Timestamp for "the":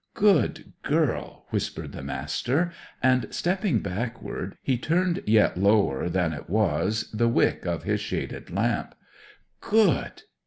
1.91-2.01, 7.13-7.27